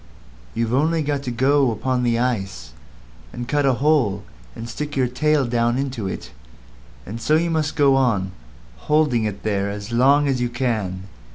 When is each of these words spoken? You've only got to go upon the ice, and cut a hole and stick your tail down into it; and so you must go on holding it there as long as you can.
You've 0.55 0.73
only 0.73 1.03
got 1.03 1.21
to 1.25 1.29
go 1.29 1.69
upon 1.69 2.01
the 2.01 2.17
ice, 2.17 2.73
and 3.31 3.47
cut 3.47 3.67
a 3.67 3.73
hole 3.73 4.23
and 4.55 4.67
stick 4.67 4.95
your 4.95 5.05
tail 5.07 5.45
down 5.45 5.77
into 5.77 6.07
it; 6.07 6.31
and 7.05 7.21
so 7.21 7.35
you 7.35 7.51
must 7.51 7.75
go 7.75 7.95
on 7.95 8.31
holding 8.89 9.25
it 9.25 9.43
there 9.43 9.69
as 9.69 9.91
long 9.91 10.27
as 10.27 10.41
you 10.41 10.49
can. 10.49 11.03